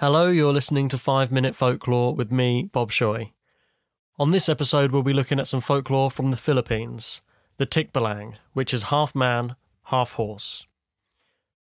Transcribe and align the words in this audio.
Hello, 0.00 0.28
you're 0.28 0.52
listening 0.52 0.86
to 0.90 0.96
5 0.96 1.32
Minute 1.32 1.56
Folklore 1.56 2.14
with 2.14 2.30
me, 2.30 2.70
Bob 2.70 2.92
Shoy. 2.92 3.32
On 4.16 4.30
this 4.30 4.48
episode, 4.48 4.92
we'll 4.92 5.02
be 5.02 5.12
looking 5.12 5.40
at 5.40 5.48
some 5.48 5.60
folklore 5.60 6.08
from 6.08 6.30
the 6.30 6.36
Philippines, 6.36 7.20
the 7.56 7.66
Tikbalang, 7.66 8.36
which 8.52 8.72
is 8.72 8.94
half 8.94 9.16
man, 9.16 9.56
half 9.86 10.12
horse. 10.12 10.68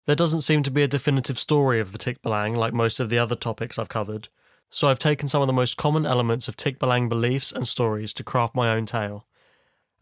There 0.05 0.15
doesn't 0.15 0.43
seem 0.43 0.63
to 0.65 0.71
be 0.71 0.83
a 0.83 0.87
definitive 0.87 1.39
story 1.39 1.81
of 1.81 1.93
the 1.93 1.99
Tikbalang 1.99 2.55
like 2.55 2.75
most 2.75 3.01
of 3.01 3.09
the 3.09 3.17
other 3.19 3.35
topics 3.35 3.79
I've 3.79 3.89
covered, 3.89 4.29
so 4.69 4.89
I've 4.89 4.99
taken 4.99 5.27
some 5.27 5.41
of 5.41 5.47
the 5.47 5.55
most 5.55 5.79
common 5.79 6.05
elements 6.05 6.49
of 6.49 6.57
Tikbalang 6.59 7.09
beliefs 7.09 7.51
and 7.51 7.67
stories 7.67 8.13
to 8.13 8.23
craft 8.23 8.55
my 8.55 8.71
own 8.71 8.85
tale. 8.85 9.27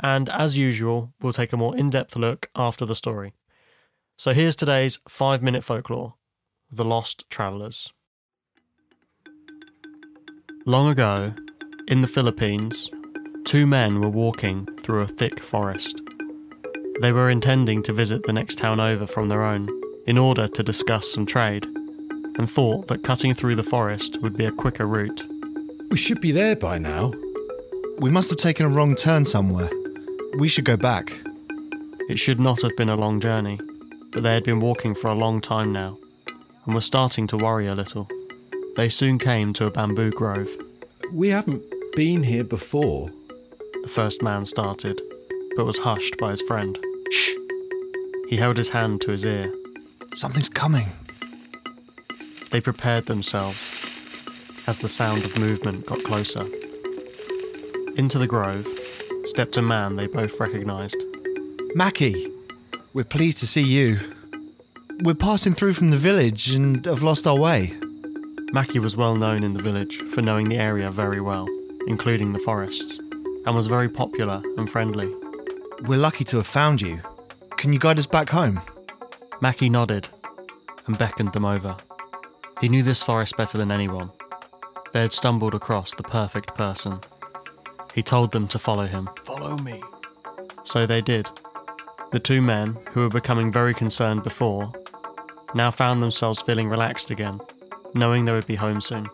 And 0.00 0.28
as 0.30 0.58
usual, 0.58 1.12
we'll 1.20 1.32
take 1.32 1.52
a 1.52 1.56
more 1.56 1.76
in 1.76 1.90
depth 1.90 2.16
look 2.16 2.50
after 2.56 2.84
the 2.84 2.96
story. 2.96 3.34
So 4.16 4.32
here's 4.32 4.56
today's 4.56 4.98
5 5.08 5.44
Minute 5.44 5.62
Folklore 5.62 6.14
The 6.72 6.84
Lost 6.84 7.30
Travellers. 7.30 7.92
Long 10.68 10.88
ago, 10.88 11.32
in 11.86 12.00
the 12.00 12.08
Philippines, 12.08 12.90
two 13.44 13.68
men 13.68 14.00
were 14.00 14.08
walking 14.08 14.66
through 14.82 15.02
a 15.02 15.06
thick 15.06 15.38
forest. 15.38 16.02
They 17.00 17.12
were 17.12 17.30
intending 17.30 17.84
to 17.84 17.92
visit 17.92 18.24
the 18.24 18.32
next 18.32 18.58
town 18.58 18.80
over 18.80 19.06
from 19.06 19.28
their 19.28 19.44
own 19.44 19.68
in 20.08 20.18
order 20.18 20.48
to 20.48 20.64
discuss 20.64 21.08
some 21.12 21.24
trade, 21.24 21.64
and 21.64 22.50
thought 22.50 22.88
that 22.88 23.04
cutting 23.04 23.32
through 23.32 23.54
the 23.54 23.62
forest 23.62 24.20
would 24.22 24.36
be 24.36 24.44
a 24.44 24.50
quicker 24.50 24.88
route. 24.88 25.22
We 25.92 25.96
should 25.96 26.20
be 26.20 26.32
there 26.32 26.56
by 26.56 26.78
now. 26.78 27.12
We 28.00 28.10
must 28.10 28.30
have 28.30 28.40
taken 28.40 28.66
a 28.66 28.68
wrong 28.68 28.96
turn 28.96 29.24
somewhere. 29.24 29.70
We 30.36 30.48
should 30.48 30.64
go 30.64 30.76
back. 30.76 31.12
It 32.08 32.18
should 32.18 32.40
not 32.40 32.62
have 32.62 32.76
been 32.76 32.88
a 32.88 32.96
long 32.96 33.20
journey, 33.20 33.60
but 34.12 34.24
they 34.24 34.34
had 34.34 34.42
been 34.42 34.58
walking 34.58 34.96
for 34.96 35.06
a 35.06 35.14
long 35.14 35.40
time 35.40 35.72
now, 35.72 35.96
and 36.64 36.74
were 36.74 36.80
starting 36.80 37.28
to 37.28 37.36
worry 37.36 37.68
a 37.68 37.74
little. 37.76 38.08
They 38.76 38.90
soon 38.90 39.18
came 39.18 39.54
to 39.54 39.64
a 39.64 39.70
bamboo 39.70 40.10
grove. 40.10 40.50
We 41.10 41.30
haven't 41.30 41.62
been 41.94 42.22
here 42.22 42.44
before. 42.44 43.10
The 43.82 43.88
first 43.88 44.22
man 44.22 44.44
started, 44.44 45.00
but 45.56 45.64
was 45.64 45.78
hushed 45.78 46.18
by 46.18 46.32
his 46.32 46.42
friend. 46.42 46.78
Shh! 47.10 47.30
He 48.28 48.36
held 48.36 48.58
his 48.58 48.68
hand 48.68 49.00
to 49.00 49.12
his 49.12 49.24
ear. 49.24 49.50
Something's 50.12 50.50
coming. 50.50 50.88
They 52.50 52.60
prepared 52.60 53.06
themselves 53.06 53.72
as 54.66 54.76
the 54.76 54.90
sound 54.90 55.24
of 55.24 55.38
movement 55.38 55.86
got 55.86 56.04
closer. 56.04 56.46
Into 57.96 58.18
the 58.18 58.26
grove 58.26 58.68
stepped 59.24 59.56
a 59.56 59.62
man 59.62 59.96
they 59.96 60.06
both 60.06 60.38
recognised. 60.38 60.96
Mackie, 61.74 62.30
we're 62.92 63.04
pleased 63.04 63.38
to 63.38 63.46
see 63.46 63.62
you. 63.62 63.98
We're 65.00 65.14
passing 65.14 65.54
through 65.54 65.72
from 65.72 65.88
the 65.88 65.96
village 65.96 66.50
and 66.50 66.84
have 66.84 67.02
lost 67.02 67.26
our 67.26 67.38
way. 67.38 67.72
Mackie 68.52 68.78
was 68.78 68.96
well 68.96 69.16
known 69.16 69.42
in 69.42 69.54
the 69.54 69.62
village 69.62 69.98
for 69.98 70.22
knowing 70.22 70.48
the 70.48 70.56
area 70.56 70.90
very 70.90 71.20
well, 71.20 71.46
including 71.86 72.32
the 72.32 72.38
forests, 72.38 72.98
and 73.44 73.54
was 73.54 73.66
very 73.66 73.88
popular 73.88 74.40
and 74.56 74.70
friendly. 74.70 75.12
We're 75.82 75.98
lucky 75.98 76.24
to 76.24 76.36
have 76.38 76.46
found 76.46 76.80
you. 76.80 77.00
Can 77.56 77.72
you 77.72 77.78
guide 77.78 77.98
us 77.98 78.06
back 78.06 78.30
home? 78.30 78.60
Mackie 79.40 79.68
nodded 79.68 80.08
and 80.86 80.96
beckoned 80.96 81.32
them 81.32 81.44
over. 81.44 81.76
He 82.60 82.68
knew 82.68 82.82
this 82.82 83.02
forest 83.02 83.36
better 83.36 83.58
than 83.58 83.70
anyone. 83.70 84.10
They 84.92 85.02
had 85.02 85.12
stumbled 85.12 85.54
across 85.54 85.92
the 85.92 86.02
perfect 86.02 86.54
person. 86.54 87.00
He 87.94 88.02
told 88.02 88.32
them 88.32 88.48
to 88.48 88.58
follow 88.58 88.86
him. 88.86 89.08
Follow 89.24 89.56
me. 89.58 89.82
So 90.64 90.86
they 90.86 91.00
did. 91.00 91.26
The 92.12 92.20
two 92.20 92.40
men, 92.40 92.76
who 92.92 93.00
were 93.00 93.08
becoming 93.10 93.52
very 93.52 93.74
concerned 93.74 94.22
before, 94.22 94.72
now 95.54 95.70
found 95.70 96.02
themselves 96.02 96.40
feeling 96.40 96.68
relaxed 96.68 97.10
again, 97.10 97.40
knowing 97.96 98.24
they 98.24 98.32
would 98.32 98.46
be 98.46 98.54
home 98.54 98.80
soon. 98.80 99.08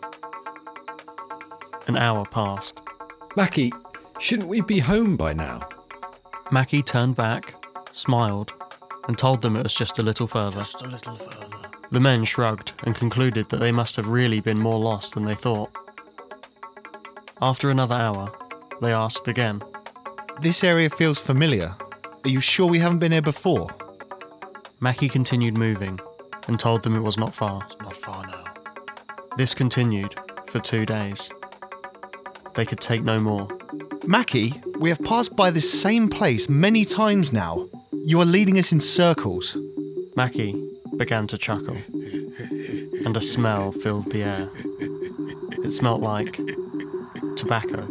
An 1.87 1.97
hour 1.97 2.25
passed. 2.27 2.81
Mackie, 3.37 3.73
shouldn't 4.19 4.49
we 4.49 4.61
be 4.61 4.81
home 4.81 5.17
by 5.17 5.33
now? 5.33 5.69
Mackie 6.51 6.83
turned 6.83 7.17
back, 7.17 7.55
smiled, 7.93 8.53
and 9.09 9.17
told 9.17 9.43
them 9.43 9.57
it 9.57 9.63
was 9.63 9.75
just 9.75 9.99
a 9.99 10.03
little 10.03 10.27
further. 10.27 10.59
Just 10.59 10.83
a 10.83 10.89
little 10.89 11.17
further. 11.17 11.57
The 11.91 12.01
men 12.01 12.25
shrugged 12.25 12.73
and 12.85 12.95
concluded 12.95 13.49
that 13.51 13.59
they 13.59 13.73
must 13.73 13.97
have 13.97 14.09
really 14.09 14.41
been 14.41 14.59
more 14.59 14.79
lost 14.79 15.15
than 15.15 15.25
they 15.25 15.35
thought. 15.35 15.71
After 17.41 17.71
another 17.71 17.95
hour, 17.95 18.33
they 18.81 18.93
asked 18.93 19.29
again. 19.29 19.63
This 20.41 20.65
area 20.65 20.89
feels 20.89 21.19
familiar. 21.19 21.75
Are 22.25 22.31
you 22.31 22.41
sure 22.41 22.67
we 22.67 22.79
haven't 22.79 23.01
been 23.01 23.13
here 23.13 23.23
before? 23.23 23.69
Mackie 24.81 25.09
continued 25.09 25.59
moving 25.59 25.99
and 26.49 26.59
told 26.59 26.83
them 26.83 26.97
it 26.97 27.01
was 27.01 27.19
not 27.19 27.35
far. 27.35 27.67
Not 27.81 27.92
far 27.92 27.92
now. 27.92 27.92
This 29.37 29.55
continued 29.55 30.15
for 30.49 30.61
two 30.61 30.85
days. 30.85 31.31
They 32.55 32.67
could 32.67 32.81
take 32.81 33.03
no 33.03 33.19
more. 33.19 33.49
Mackie, 34.07 34.53
we 34.79 34.91
have 34.91 35.03
passed 35.03 35.35
by 35.35 35.51
this 35.51 35.81
same 35.81 36.09
place 36.09 36.51
many 36.51 36.85
times 36.85 37.33
now. 37.33 37.67
You 38.05 38.21
are 38.21 38.27
leading 38.27 38.59
us 38.59 38.73
in 38.73 38.81
circles. 38.81 39.57
Mackie 40.17 40.55
began 40.99 41.27
to 41.29 41.39
chuckle, 41.39 41.79
and 43.05 43.17
a 43.17 43.23
smell 43.23 43.73
filled 43.73 44.11
the 44.13 44.23
air. 44.23 44.51
It 45.65 45.71
smelt 45.71 46.03
like 46.03 46.39
tobacco, 47.37 47.87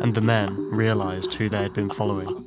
and 0.00 0.14
the 0.14 0.22
men 0.22 0.56
realised 0.70 1.34
who 1.34 1.50
they 1.50 1.62
had 1.62 1.74
been 1.74 1.90
following. 1.90 2.46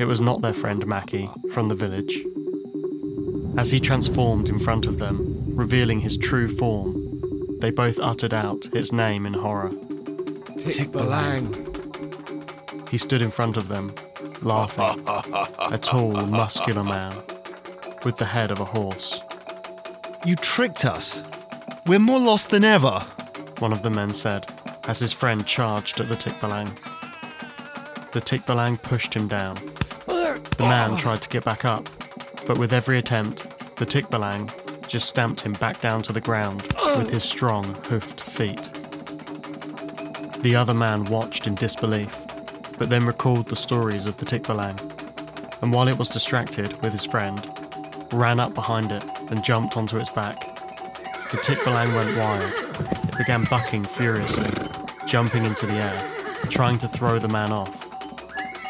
It 0.00 0.06
was 0.06 0.20
not 0.20 0.40
their 0.40 0.52
friend 0.52 0.84
Mackie 0.86 1.30
from 1.52 1.68
the 1.68 1.76
village. 1.76 2.24
As 3.56 3.70
he 3.70 3.78
transformed 3.78 4.48
in 4.48 4.58
front 4.58 4.86
of 4.86 4.98
them, 4.98 5.35
revealing 5.56 6.00
his 6.00 6.16
true 6.18 6.48
form, 6.48 6.94
they 7.60 7.70
both 7.70 7.98
uttered 7.98 8.34
out 8.34 8.68
its 8.74 8.92
name 8.92 9.24
in 9.24 9.32
horror. 9.32 9.70
Tikbalang. 10.58 11.64
He 12.90 12.98
stood 12.98 13.22
in 13.22 13.30
front 13.30 13.56
of 13.56 13.68
them, 13.68 13.94
laughing, 14.42 15.02
a 15.06 15.78
tall, 15.78 16.12
muscular 16.26 16.84
man 16.84 17.16
with 18.04 18.18
the 18.18 18.26
head 18.26 18.50
of 18.50 18.60
a 18.60 18.64
horse. 18.64 19.20
You 20.24 20.36
tricked 20.36 20.84
us. 20.84 21.22
We're 21.86 21.98
more 21.98 22.20
lost 22.20 22.50
than 22.50 22.62
ever. 22.62 23.04
one 23.58 23.72
of 23.72 23.82
the 23.82 23.90
men 23.90 24.12
said, 24.12 24.44
as 24.86 24.98
his 25.00 25.14
friend 25.14 25.46
charged 25.46 26.00
at 26.00 26.08
the 26.08 26.14
Tikbalang. 26.14 26.70
The 28.12 28.20
Tikbalang 28.20 28.82
pushed 28.82 29.14
him 29.14 29.26
down. 29.26 29.56
The 30.06 30.60
man 30.60 30.96
tried 30.96 31.22
to 31.22 31.28
get 31.28 31.44
back 31.44 31.64
up, 31.64 31.88
but 32.46 32.58
with 32.58 32.72
every 32.72 32.98
attempt, 32.98 33.46
the 33.76 33.86
Tikbalang 33.86 34.50
just 34.88 35.08
stamped 35.08 35.40
him 35.40 35.52
back 35.54 35.80
down 35.80 36.02
to 36.02 36.12
the 36.12 36.20
ground 36.20 36.62
with 36.96 37.10
his 37.10 37.24
strong, 37.24 37.74
hoofed 37.84 38.20
feet. 38.20 38.70
The 40.42 40.54
other 40.54 40.74
man 40.74 41.04
watched 41.06 41.46
in 41.46 41.54
disbelief, 41.54 42.24
but 42.78 42.88
then 42.88 43.04
recalled 43.04 43.46
the 43.46 43.56
stories 43.56 44.06
of 44.06 44.16
the 44.18 44.26
Tikbalang, 44.26 44.78
and 45.62 45.72
while 45.72 45.88
it 45.88 45.98
was 45.98 46.08
distracted 46.08 46.80
with 46.82 46.92
his 46.92 47.04
friend, 47.04 47.50
ran 48.12 48.38
up 48.38 48.54
behind 48.54 48.92
it 48.92 49.04
and 49.30 49.42
jumped 49.42 49.76
onto 49.76 49.98
its 49.98 50.10
back. 50.10 50.40
The 51.30 51.38
Tikbalang 51.38 51.94
went 51.94 52.16
wild. 52.16 52.52
It 53.08 53.18
began 53.18 53.44
bucking 53.44 53.84
furiously, 53.84 54.50
jumping 55.06 55.44
into 55.44 55.66
the 55.66 55.74
air, 55.74 56.10
trying 56.50 56.78
to 56.78 56.88
throw 56.88 57.18
the 57.18 57.28
man 57.28 57.50
off. 57.50 57.84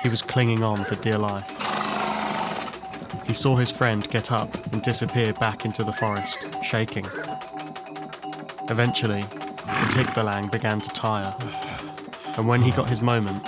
He 0.03 0.09
was 0.09 0.23
clinging 0.23 0.63
on 0.63 0.85
for 0.85 0.95
dear 0.97 1.19
life. 1.19 1.56
He 3.27 3.33
saw 3.33 3.57
his 3.57 3.71
friend 3.71 4.09
get 4.11 4.31
up 4.31 4.73
and 4.73 4.83
disappear 4.83 5.33
back 5.33 5.65
into 5.65 5.83
the 5.83 5.93
forest, 5.93 6.39
shaking. 6.63 7.07
Eventually, 8.71 9.23
the 9.23 9.89
Tikbalang 9.91 10.51
began 10.51 10.81
to 10.81 10.89
tire, 10.91 11.35
and 12.37 12.47
when 12.47 12.63
he 12.63 12.71
got 12.71 12.89
his 12.89 13.03
moment, 13.03 13.47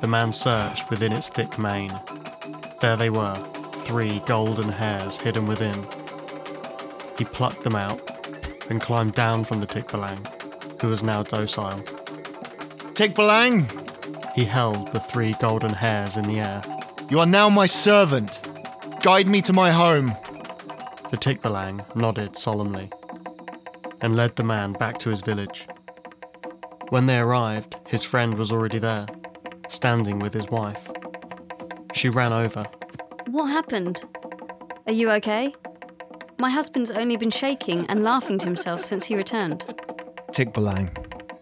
the 0.00 0.06
man 0.06 0.30
searched 0.32 0.88
within 0.90 1.12
its 1.12 1.28
thick 1.28 1.58
mane. 1.58 1.92
There 2.80 2.96
they 2.96 3.10
were, 3.10 3.34
three 3.78 4.20
golden 4.26 4.68
hairs 4.68 5.16
hidden 5.16 5.46
within. 5.46 5.86
He 7.18 7.24
plucked 7.24 7.64
them 7.64 7.74
out 7.74 8.00
and 8.70 8.80
climbed 8.80 9.14
down 9.14 9.44
from 9.44 9.60
the 9.60 9.66
Tikbalang, 9.66 10.24
who 10.80 10.88
was 10.88 11.02
now 11.02 11.24
docile. 11.24 11.82
Tikbalang, 12.94 13.66
He 14.34 14.44
held 14.44 14.92
the 14.92 15.00
three 15.00 15.34
golden 15.40 15.72
hairs 15.74 16.16
in 16.16 16.24
the 16.24 16.38
air. 16.38 16.62
you 17.08 17.18
are 17.18 17.26
now 17.26 17.48
my 17.48 17.66
servant. 17.66 18.38
Guide 19.02 19.28
me 19.28 19.40
to 19.42 19.52
my 19.52 19.70
home. 19.70 20.06
The 21.10 21.16
Tikbalang 21.16 21.94
nodded 21.96 22.36
solemnly 22.36 22.90
and 24.02 24.16
led 24.16 24.36
the 24.36 24.42
man 24.42 24.72
back 24.74 24.98
to 25.00 25.10
his 25.10 25.20
village. 25.20 25.66
When 26.90 27.06
they 27.06 27.18
arrived, 27.18 27.76
his 27.86 28.04
friend 28.04 28.34
was 28.34 28.52
already 28.52 28.78
there, 28.78 29.06
standing 29.68 30.18
with 30.18 30.32
his 30.34 30.48
wife. 30.48 30.90
She 31.94 32.08
ran 32.08 32.32
over. 32.32 32.64
What 33.26 33.46
happened? 33.46 34.02
Are 34.86 34.92
you 34.92 35.10
okay? 35.12 35.54
My 36.38 36.50
husband's 36.50 36.90
only 36.90 37.16
been 37.16 37.30
shaking 37.30 37.86
and 37.86 38.02
laughing 38.02 38.38
to 38.38 38.46
himself 38.46 38.80
since 38.80 39.04
he 39.06 39.14
returned. 39.16 39.64
Tikbalang, 40.32 40.90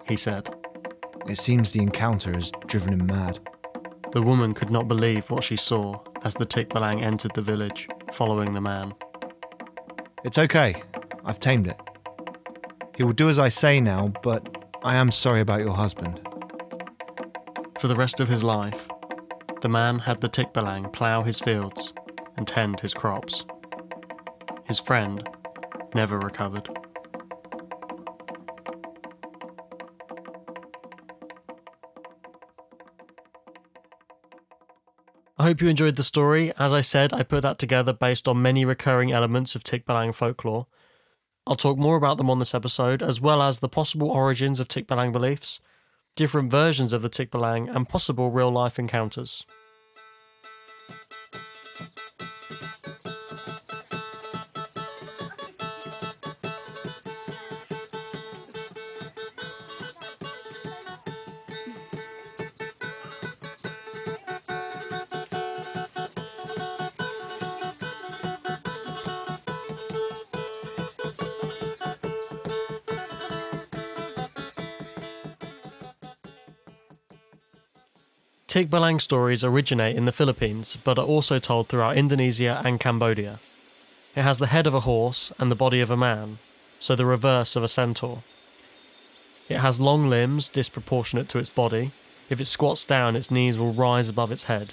He 0.07 0.17
said. 0.17 0.49
it 1.29 1.39
seems 1.39 1.71
the 1.73 1.83
encounter 1.83 2.33
has 2.33 2.51
driven 2.67 2.93
him 2.93 3.07
mad. 3.07 3.39
The 4.13 4.23
woman 4.23 4.55
could 4.55 4.71
not 4.71 4.89
believe 4.89 5.31
what 5.31 5.45
she 5.45 5.57
saw 5.57 6.01
as 6.25 6.35
the 6.35 6.47
Tikbalang 6.47 7.03
entered 7.03 7.35
the 7.35 7.43
village, 7.43 7.89
following 8.13 8.55
the 8.55 8.61
man. 8.61 8.95
It's 10.25 10.39
okay. 10.39 10.83
I've 11.25 11.41
tamed 11.41 11.67
it. 11.67 11.79
He 12.97 13.05
will 13.05 13.13
do 13.13 13.29
as 13.29 13.39
I 13.39 13.49
say 13.49 13.81
now, 13.81 14.13
but 14.23 14.67
I 14.83 14.97
am 14.97 15.11
sorry 15.11 15.41
about 15.41 15.61
your 15.61 15.75
husband. 15.75 16.21
For 17.79 17.89
the 17.89 17.97
rest 17.97 18.21
of 18.21 18.29
his 18.29 18.43
life, 18.43 18.89
the 19.63 19.69
man 19.69 20.01
had 20.01 20.21
the 20.21 20.29
Tikbalang 20.29 20.93
plough 20.93 21.23
his 21.23 21.41
fields 21.41 21.93
and 22.37 22.47
tend 22.47 22.81
his 22.81 22.95
crops. 22.95 23.45
His 24.65 24.79
friend 24.79 25.29
never 25.95 26.19
recovered. 26.19 26.78
Hope 35.49 35.63
you 35.63 35.69
enjoyed 35.69 35.97
the 35.97 36.03
story. 36.03 36.53
As 36.59 36.75
I 36.75 36.83
said, 36.83 37.15
I 37.15 37.23
put 37.23 37.41
that 37.41 37.59
together 37.59 37.95
based 37.95 38.29
on 38.29 38.43
many 38.43 38.67
recurring 38.67 39.13
elements 39.13 39.55
of 39.55 39.65
Tikbalang 39.65 40.15
folklore. 40.15 40.67
I'll 41.47 41.57
talk 41.57 41.79
more 41.79 41.97
about 41.97 42.19
them 42.19 42.29
on 42.29 42.39
this 42.39 42.55
episode, 42.55 43.03
as 43.03 43.19
well 43.19 43.41
as 43.41 43.61
the 43.61 43.69
possible 43.69 44.11
origins 44.11 44.61
of 44.61 44.69
Tikbalang 44.69 45.11
beliefs, 45.11 45.63
different 46.17 46.51
versions 46.51 46.93
of 46.93 47.01
the 47.01 47.09
Tikbalang, 47.09 47.75
and 47.75 47.89
possible 47.89 48.31
real 48.31 48.51
life 48.51 48.79
encounters. 48.79 49.47
Tikbalang 78.49 78.99
stories 78.99 79.45
originate 79.45 79.95
in 79.95 80.07
the 80.07 80.13
Philippines 80.13 80.79
but 80.83 80.99
are 80.99 81.05
also 81.05 81.39
told 81.39 81.69
throughout 81.69 81.99
Indonesia 81.99 82.63
and 82.65 82.81
Cambodia. 82.81 83.41
It 84.17 84.23
has 84.23 84.39
the 84.39 84.47
head 84.47 84.67
of 84.67 84.73
a 84.73 84.81
horse 84.89 85.31
and 85.39 85.51
the 85.51 85.55
body 85.55 85.83
of 85.83 85.91
a 85.91 85.99
man, 85.99 86.39
so 86.81 86.97
the 86.97 87.05
reverse 87.05 87.57
of 87.57 87.63
a 87.63 87.69
centaur. 87.69 88.23
It 89.51 89.59
has 89.59 89.81
long 89.81 90.09
limbs 90.09 90.49
disproportionate 90.49 91.29
to 91.29 91.39
its 91.39 91.51
body. 91.51 91.91
If 92.31 92.41
it 92.41 92.47
squats 92.47 92.87
down, 92.87 93.17
its 93.17 93.31
knees 93.31 93.59
will 93.59 93.75
rise 93.75 94.09
above 94.09 94.33
its 94.33 94.45
head. 94.45 94.73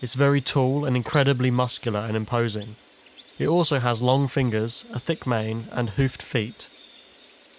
It's 0.00 0.14
very 0.14 0.40
tall 0.40 0.86
and 0.86 0.96
incredibly 0.96 1.50
muscular 1.50 2.00
and 2.00 2.16
imposing. 2.16 2.76
It 3.38 3.48
also 3.48 3.80
has 3.80 4.00
long 4.00 4.28
fingers, 4.28 4.86
a 4.94 4.98
thick 4.98 5.26
mane, 5.26 5.66
and 5.72 5.90
hoofed 5.90 6.22
feet. 6.22 6.70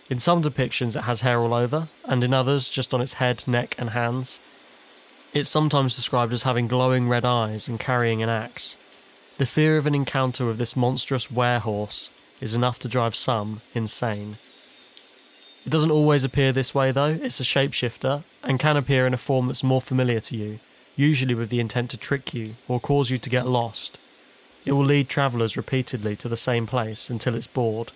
In 0.10 0.18
some 0.18 0.42
depictions, 0.42 0.96
it 0.96 1.04
has 1.04 1.22
hair 1.22 1.40
all 1.40 1.54
over, 1.54 1.88
and 2.06 2.24
in 2.24 2.34
others, 2.34 2.68
just 2.68 2.96
on 2.96 3.02
its 3.02 3.14
head, 3.14 3.44
neck, 3.46 3.76
and 3.78 3.92
hands. 3.92 4.40
It's 5.32 5.48
sometimes 5.48 5.96
described 5.96 6.34
as 6.34 6.42
having 6.42 6.68
glowing 6.68 7.08
red 7.08 7.24
eyes 7.24 7.68
and 7.68 7.80
carrying 7.80 8.24
an 8.24 8.30
axe. 8.30 8.78
The 9.38 9.46
fear 9.46 9.78
of 9.78 9.86
an 9.86 9.94
encounter 9.94 10.44
with 10.44 10.58
this 10.58 10.76
monstrous 10.76 11.28
werehorse 11.28 12.10
is 12.42 12.56
enough 12.56 12.80
to 12.80 12.88
drive 12.88 13.14
some 13.14 13.62
insane. 13.76 14.38
It 15.66 15.70
doesn't 15.70 15.92
always 15.92 16.24
appear 16.24 16.52
this 16.52 16.74
way 16.74 16.92
though, 16.92 17.20
it's 17.22 17.40
a 17.40 17.44
shapeshifter 17.44 18.24
and 18.44 18.60
can 18.60 18.76
appear 18.76 19.06
in 19.06 19.14
a 19.14 19.18
form 19.18 19.46
that's 19.46 19.64
more 19.64 19.82
familiar 19.82 20.20
to 20.22 20.36
you, 20.36 20.60
usually 20.96 21.36
with 21.36 21.52
the 21.52 21.60
intent 21.60 21.92
to 21.92 21.98
trick 21.98 22.34
you 22.34 22.56
or 22.68 22.80
cause 22.80 23.12
you 23.12 23.20
to 23.20 23.30
get 23.30 23.46
lost. 23.46 24.00
It 24.66 24.72
will 24.72 24.84
lead 24.84 25.10
travellers 25.10 25.56
repeatedly 25.56 26.16
to 26.16 26.28
the 26.28 26.38
same 26.38 26.66
place 26.66 27.08
until 27.08 27.36
it's 27.36 27.46
bored. 27.46 27.92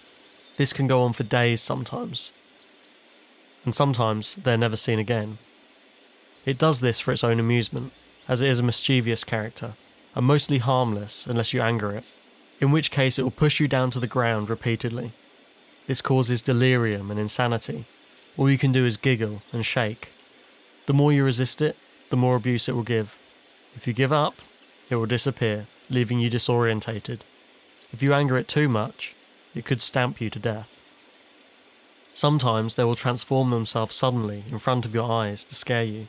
This 0.57 0.71
can 0.71 0.85
go 0.85 1.01
on 1.01 1.13
for 1.13 1.23
days 1.23 1.61
sometimes. 1.61 2.31
And 3.65 3.73
sometimes 3.73 4.35
they're 4.35 4.55
never 4.55 4.77
seen 4.77 4.99
again. 4.99 5.39
It 6.45 6.57
does 6.57 6.81
this 6.81 6.99
for 6.99 7.11
its 7.11 7.23
own 7.23 7.39
amusement, 7.39 7.93
as 8.27 8.41
it 8.41 8.49
is 8.49 8.59
a 8.59 8.63
mischievous 8.63 9.23
character, 9.23 9.73
and 10.15 10.25
mostly 10.25 10.57
harmless 10.57 11.25
unless 11.25 11.53
you 11.53 11.61
anger 11.61 11.91
it, 11.91 12.03
in 12.59 12.71
which 12.71 12.91
case 12.91 13.17
it 13.17 13.23
will 13.23 13.31
push 13.31 13.59
you 13.59 13.67
down 13.67 13.91
to 13.91 13.99
the 13.99 14.07
ground 14.07 14.49
repeatedly. 14.49 15.11
This 15.87 16.01
causes 16.01 16.41
delirium 16.41 17.11
and 17.11 17.19
insanity. 17.19 17.85
All 18.37 18.49
you 18.49 18.57
can 18.57 18.71
do 18.71 18.85
is 18.85 18.97
giggle 18.97 19.41
and 19.51 19.65
shake. 19.65 20.09
The 20.85 20.93
more 20.93 21.13
you 21.13 21.23
resist 21.23 21.61
it, 21.61 21.77
the 22.09 22.17
more 22.17 22.35
abuse 22.35 22.67
it 22.67 22.75
will 22.75 22.83
give. 22.83 23.17
If 23.75 23.87
you 23.87 23.93
give 23.93 24.11
up, 24.11 24.35
it 24.89 24.95
will 24.95 25.05
disappear, 25.05 25.67
leaving 25.89 26.19
you 26.19 26.29
disorientated. 26.29 27.19
If 27.91 28.01
you 28.01 28.13
anger 28.13 28.37
it 28.37 28.47
too 28.47 28.67
much, 28.67 29.15
it 29.55 29.65
could 29.65 29.81
stamp 29.81 30.19
you 30.19 30.29
to 30.29 30.39
death. 30.39 30.69
Sometimes 32.13 32.75
they 32.75 32.83
will 32.83 32.95
transform 32.95 33.49
themselves 33.49 33.95
suddenly 33.95 34.43
in 34.51 34.59
front 34.59 34.85
of 34.85 34.93
your 34.93 35.09
eyes 35.09 35.45
to 35.45 35.55
scare 35.55 35.83
you, 35.83 36.07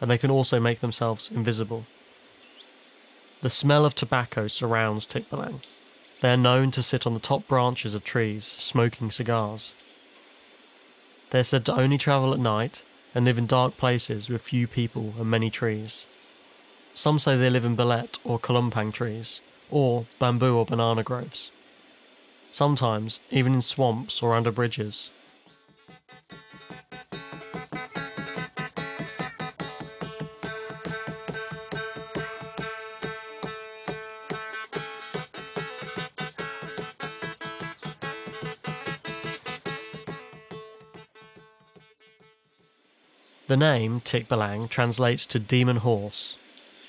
and 0.00 0.10
they 0.10 0.18
can 0.18 0.30
also 0.30 0.58
make 0.58 0.80
themselves 0.80 1.30
invisible. 1.30 1.84
The 3.42 3.50
smell 3.50 3.84
of 3.84 3.94
tobacco 3.94 4.48
surrounds 4.48 5.06
Tikbalang. 5.06 5.66
They 6.20 6.32
are 6.32 6.36
known 6.36 6.70
to 6.72 6.82
sit 6.82 7.06
on 7.06 7.14
the 7.14 7.20
top 7.20 7.48
branches 7.48 7.94
of 7.94 8.04
trees, 8.04 8.44
smoking 8.44 9.10
cigars. 9.10 9.74
They 11.30 11.40
are 11.40 11.44
said 11.44 11.64
to 11.66 11.74
only 11.74 11.96
travel 11.96 12.34
at 12.34 12.40
night 12.40 12.82
and 13.14 13.24
live 13.24 13.38
in 13.38 13.46
dark 13.46 13.76
places 13.76 14.28
with 14.28 14.42
few 14.42 14.66
people 14.66 15.14
and 15.18 15.30
many 15.30 15.48
trees. 15.48 16.06
Some 16.94 17.18
say 17.18 17.36
they 17.36 17.50
live 17.50 17.64
in 17.64 17.76
balete 17.76 18.18
or 18.24 18.38
kalumpang 18.38 18.92
trees, 18.92 19.40
or 19.70 20.06
bamboo 20.18 20.58
or 20.58 20.66
banana 20.66 21.02
groves. 21.02 21.50
Sometimes 22.52 23.20
even 23.30 23.54
in 23.54 23.62
swamps 23.62 24.22
or 24.22 24.34
under 24.34 24.50
bridges. 24.50 25.10
The 43.50 43.56
name 43.56 44.00
Tikbalang 44.02 44.68
translates 44.68 45.26
to 45.26 45.40
demon 45.40 45.78
horse, 45.78 46.36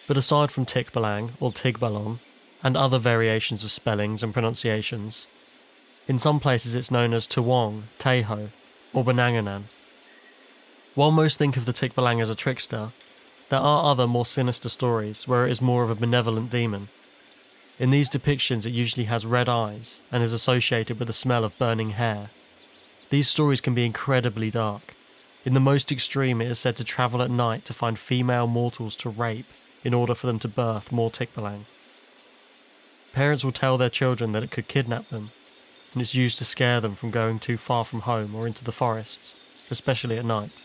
but 0.06 0.16
aside 0.16 0.52
from 0.52 0.68
Tikbalang 0.68 1.32
or 1.40 1.52
Tigbalon 1.52 2.20
and 2.62 2.78
other 2.78 3.00
variations 3.00 3.64
of 3.64 3.72
spellings 3.72 4.22
and 4.22 4.32
pronunciations, 4.32 5.26
in 6.08 6.20
some 6.20 6.40
places 6.40 6.76
it's 6.76 6.92
known 6.92 7.16
as 7.16 7.28
Tuwong, 7.28 7.86
Teho, 7.98 8.50
or 8.94 9.04
Bananganan. 9.04 9.64
While 10.94 11.10
most 11.10 11.40
think 11.40 11.58
of 11.58 11.66
the 11.66 11.74
Tikbalang 11.74 12.22
as 12.22 12.30
a 12.30 12.36
trickster, 12.36 12.92
there 13.50 13.60
are 13.60 13.92
other 13.92 14.06
more 14.06 14.28
sinister 14.28 14.70
stories 14.70 15.28
where 15.28 15.48
it 15.48 15.52
is 15.52 15.64
more 15.64 15.82
of 15.82 15.90
a 15.90 15.96
benevolent 15.96 16.52
demon. 16.52 16.90
In 17.80 17.90
these 17.90 18.08
depictions, 18.08 18.68
it 18.68 18.70
usually 18.70 19.06
has 19.06 19.26
red 19.26 19.50
eyes 19.50 20.04
and 20.12 20.22
is 20.22 20.32
associated 20.32 21.00
with 21.00 21.08
the 21.08 21.12
smell 21.12 21.44
of 21.44 21.58
burning 21.58 21.94
hair. 21.98 22.30
These 23.10 23.30
stories 23.30 23.62
can 23.62 23.74
be 23.74 23.84
incredibly 23.84 24.52
dark. 24.52 24.94
In 25.44 25.56
the 25.56 25.60
most 25.60 25.92
extreme, 25.92 26.40
it 26.40 26.52
is 26.52 26.60
said 26.60 26.78
to 26.78 26.84
travel 26.84 27.22
at 27.22 27.32
night 27.32 27.66
to 27.66 27.74
find 27.74 27.98
female 27.98 28.46
mortals 28.46 28.96
to 28.98 29.10
rape 29.10 29.48
in 29.84 29.94
order 29.94 30.14
for 30.14 30.28
them 30.28 30.38
to 30.40 30.48
birth 30.48 30.92
more 30.92 31.10
Tikbalang. 31.10 31.66
Parents 33.14 33.44
will 33.44 33.52
tell 33.52 33.78
their 33.78 33.90
children 33.90 34.34
that 34.34 34.44
it 34.44 34.52
could 34.52 34.68
kidnap 34.68 35.10
them, 35.10 35.32
and 35.94 36.02
it's 36.02 36.14
used 36.14 36.38
to 36.38 36.46
scare 36.46 36.80
them 36.80 36.94
from 36.94 37.10
going 37.10 37.40
too 37.40 37.58
far 37.58 37.84
from 37.84 38.02
home 38.02 38.36
or 38.36 38.46
into 38.46 38.64
the 38.64 38.72
forests, 38.72 39.36
especially 39.72 40.18
at 40.18 40.26
night. 40.26 40.64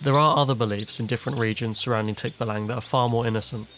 There 0.00 0.18
are 0.18 0.36
other 0.36 0.54
beliefs 0.54 0.98
in 0.98 1.06
different 1.06 1.38
regions 1.38 1.78
surrounding 1.78 2.14
Tikbalang 2.14 2.68
that 2.68 2.78
are 2.78 2.80
far 2.80 3.08
more 3.08 3.26
innocent. 3.26 3.68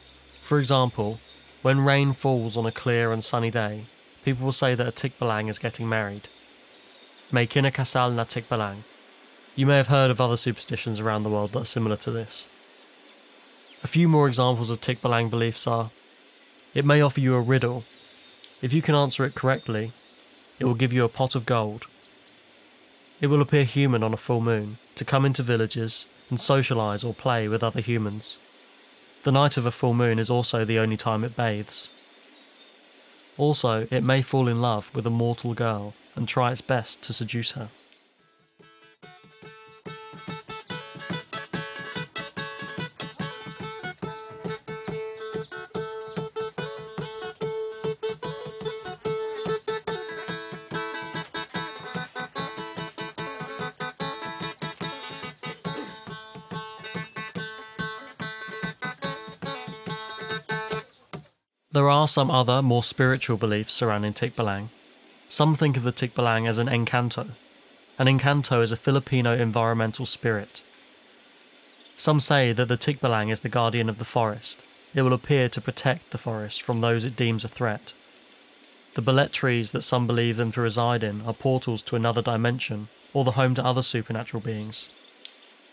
For 0.41 0.61
example, 0.61 1.19
when 1.63 1.85
rain 1.85 2.13
falls 2.13 2.57
on 2.57 2.65
a 2.65 2.73
clear 2.73 3.13
and 3.13 3.25
sunny 3.25 3.51
day, 3.51 3.87
people 4.25 4.45
will 4.45 4.53
say 4.53 4.77
that 4.77 4.87
a 4.87 4.93
Tikbalang 4.93 5.49
is 5.49 5.59
getting 5.59 5.89
married. 5.89 6.29
May 7.33 7.47
kinakasal 7.47 8.15
na 8.15 8.25
Tikbalang. 8.25 8.79
You 9.59 9.67
may 9.67 9.77
have 9.77 9.89
heard 9.89 10.13
of 10.13 10.21
other 10.21 10.37
superstitions 10.37 11.01
around 11.01 11.25
the 11.25 11.31
world 11.31 11.51
that 11.51 11.63
are 11.63 11.65
similar 11.65 11.97
to 11.97 12.13
this. 12.13 12.47
A 13.83 13.89
few 13.89 14.07
more 14.07 14.29
examples 14.29 14.71
of 14.71 14.81
Tikbalang 14.81 15.31
beliefs 15.31 15.67
are 15.67 15.91
it 16.75 16.85
may 16.85 17.01
offer 17.01 17.19
you 17.19 17.35
a 17.35 17.41
riddle. 17.41 17.83
If 18.63 18.73
you 18.73 18.83
can 18.83 18.95
answer 18.95 19.25
it 19.25 19.35
correctly, 19.35 19.91
it 20.61 20.65
will 20.65 20.77
give 20.77 20.93
you 20.93 21.05
a 21.05 21.09
pot 21.09 21.35
of 21.35 21.45
gold. 21.45 21.89
It 23.21 23.27
will 23.27 23.43
appear 23.43 23.65
human 23.65 24.05
on 24.05 24.15
a 24.15 24.17
full 24.17 24.41
moon 24.41 24.79
to 24.95 25.05
come 25.05 25.25
into 25.25 25.43
villages 25.43 26.07
and 26.31 26.39
socialise 26.39 27.05
or 27.05 27.13
play 27.13 27.49
with 27.49 27.65
other 27.65 27.81
humans. 27.81 28.39
The 29.25 29.33
night 29.33 29.57
of 29.57 29.67
a 29.67 29.73
full 29.73 29.93
moon 29.93 30.21
is 30.21 30.31
also 30.31 30.65
the 30.65 30.79
only 30.79 30.97
time 30.97 31.25
it 31.25 31.37
bathes. 31.37 31.89
Also, 33.37 33.89
it 33.91 34.05
may 34.05 34.23
fall 34.23 34.47
in 34.47 34.61
love 34.61 34.95
with 34.95 35.05
a 35.05 35.11
mortal 35.11 35.53
girl 35.53 35.95
and 36.15 36.29
try 36.29 36.53
its 36.53 36.61
best 36.61 37.03
to 37.03 37.13
seduce 37.13 37.53
her. 37.53 37.71
There 61.79 61.89
are 61.89 62.09
some 62.09 62.29
other, 62.29 62.61
more 62.61 62.83
spiritual 62.83 63.37
beliefs 63.37 63.73
surrounding 63.73 64.13
Tikbalang. 64.13 64.71
Some 65.29 65.55
think 65.55 65.77
of 65.77 65.85
the 65.85 65.93
Tikbalang 65.93 66.49
as 66.49 66.59
an 66.59 66.67
encanto. 66.67 67.37
An 68.01 68.09
encanto 68.09 68.61
is 68.63 68.73
a 68.73 68.77
Filipino 68.77 69.33
environmental 69.37 70.05
spirit. 70.05 70.65
Some 71.97 72.19
say 72.19 72.51
that 72.51 72.67
the 72.67 72.77
Tikbalang 72.77 73.31
is 73.31 73.43
the 73.43 73.49
guardian 73.49 73.89
of 73.89 73.99
the 74.01 74.05
forest. 74.05 74.65
It 74.93 75.03
will 75.03 75.13
appear 75.13 75.49
to 75.51 75.61
protect 75.61 76.11
the 76.11 76.19
forest 76.19 76.63
from 76.63 76.81
those 76.81 77.05
it 77.05 77.15
deems 77.15 77.45
a 77.45 77.49
threat. 77.49 77.93
The 78.95 79.03
balete 79.03 79.31
trees 79.31 79.71
that 79.71 79.83
some 79.83 80.09
believe 80.09 80.37
them 80.37 80.51
to 80.51 80.61
reside 80.61 81.05
in 81.05 81.21
are 81.21 81.33
portals 81.33 81.85
to 81.85 81.95
another 81.95 82.23
dimension 82.23 82.89
or 83.15 83.23
the 83.23 83.39
home 83.39 83.55
to 83.55 83.65
other 83.65 83.83
supernatural 83.83 84.41
beings. 84.41 84.89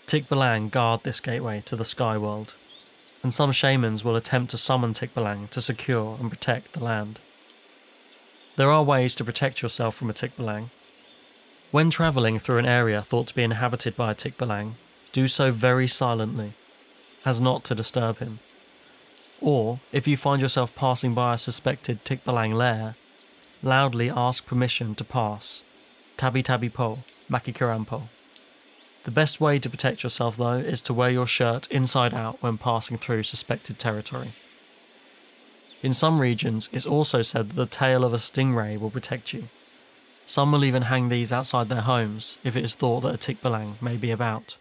Tikbalang 0.06 0.70
guard 0.70 1.02
this 1.02 1.20
gateway 1.20 1.64
to 1.66 1.76
the 1.76 1.84
sky 1.84 2.16
world 2.16 2.54
and 3.26 3.34
some 3.34 3.52
shamans 3.52 4.04
will 4.06 4.16
attempt 4.16 4.52
to 4.52 4.56
summon 4.56 4.94
Tikbalang 4.94 5.50
to 5.50 5.60
secure 5.60 6.16
and 6.20 6.30
protect 6.30 6.74
the 6.74 6.84
land. 6.84 7.18
There 8.56 8.70
are 8.70 8.84
ways 8.84 9.16
to 9.16 9.26
protect 9.26 9.64
yourself 9.64 9.96
from 9.96 10.12
a 10.12 10.14
Tikbalang. 10.14 10.70
When 11.72 11.90
travelling 11.90 12.38
through 12.38 12.60
an 12.60 12.68
area 12.68 13.02
thought 13.02 13.26
to 13.30 13.34
be 13.34 13.42
inhabited 13.42 13.98
by 13.98 14.12
a 14.12 14.14
Tikbalang, 14.14 14.74
do 15.12 15.28
so 15.28 15.50
very 15.50 15.88
silently, 15.88 16.54
as 17.26 17.42
not 17.42 17.64
to 17.64 17.74
disturb 17.74 18.20
him. 18.20 18.38
Or, 19.42 19.80
if 19.92 20.08
you 20.08 20.18
find 20.18 20.40
yourself 20.40 20.76
passing 20.76 21.16
by 21.16 21.34
a 21.34 21.40
suspected 21.40 22.06
Tikbalang 22.06 22.54
lair, 22.54 22.94
loudly 23.64 24.12
ask 24.12 24.46
permission 24.46 24.94
to 24.94 25.04
pass. 25.04 25.64
Tabi 26.16 26.44
tabi 26.44 26.70
po, 26.70 27.00
makikarampo. 27.28 28.04
The 29.06 29.12
best 29.12 29.40
way 29.40 29.60
to 29.60 29.70
protect 29.70 30.02
yourself, 30.02 30.36
though, 30.36 30.58
is 30.58 30.82
to 30.82 30.94
wear 30.94 31.12
your 31.12 31.28
shirt 31.28 31.68
inside 31.68 32.12
out 32.16 32.42
when 32.42 32.58
passing 32.58 32.98
through 32.98 33.22
suspected 33.22 33.78
territory. 33.78 34.32
In 35.84 35.94
some 35.94 36.20
regions, 36.20 36.70
it's 36.72 36.88
also 36.88 37.22
said 37.22 37.50
that 37.50 37.56
the 37.56 37.68
tail 37.68 38.04
of 38.04 38.16
a 38.16 38.18
stingray 38.18 38.80
will 38.80 38.90
protect 38.90 39.32
you. 39.32 39.44
Some 40.26 40.52
will 40.52 40.66
even 40.66 40.84
hang 40.84 41.10
these 41.10 41.32
outside 41.32 41.70
their 41.70 41.82
homes 41.82 42.40
if 42.44 42.56
it 42.56 42.66
is 42.66 42.74
thought 42.74 43.02
that 43.02 43.14
a 43.14 43.18
tikbalang 43.20 43.80
may 43.80 43.96
be 43.96 44.10
about. 44.10 44.58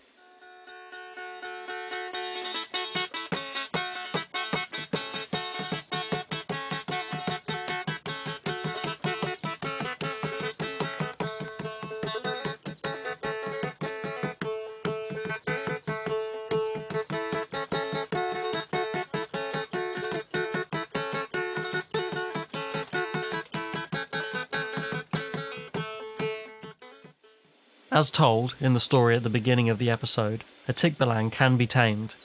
As 27.94 28.10
told 28.10 28.56
in 28.60 28.74
the 28.74 28.80
story 28.80 29.14
at 29.14 29.22
the 29.22 29.30
beginning 29.30 29.68
of 29.68 29.78
the 29.78 29.88
episode, 29.88 30.42
a 30.66 30.72
tikbalang 30.72 31.30
can 31.30 31.56
be 31.56 31.68
tamed. 31.68 32.16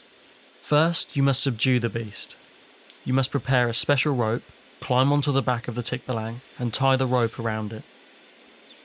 First, 0.61 1.15
you 1.15 1.21
must 1.21 1.43
subdue 1.43 1.79
the 1.79 1.89
beast. 1.89 2.35
You 3.05 3.13
must 3.13 3.29
prepare 3.29 3.69
a 3.69 3.75
special 3.75 4.15
rope, 4.15 4.41
climb 4.81 5.13
onto 5.13 5.31
the 5.31 5.43
back 5.43 5.67
of 5.67 5.75
the 5.75 5.83
tikbalang, 5.83 6.37
and 6.57 6.73
tie 6.73 6.95
the 6.95 7.05
rope 7.05 7.37
around 7.37 7.71
it. 7.71 7.83